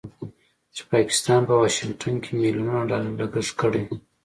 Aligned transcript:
چې 0.75 0.81
پاکستان 0.93 1.41
په 1.47 1.53
واشنګټن 1.61 2.15
کې 2.23 2.31
مليونونو 2.39 2.79
ډالر 2.89 3.11
لګښت 3.19 3.53
کړی 3.61 3.83